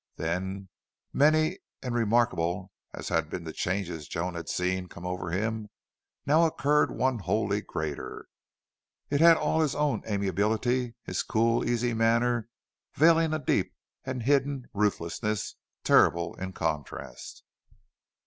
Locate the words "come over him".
4.87-5.69